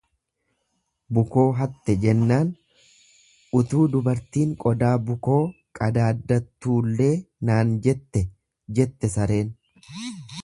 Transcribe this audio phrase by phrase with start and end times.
[1.17, 2.47] Bukoo hatte jennaan
[3.59, 5.39] utuu dubartiin qodaa bukoo
[5.81, 7.11] qadaaddattullee
[7.51, 8.25] naan jette,
[8.81, 9.53] jette sareen.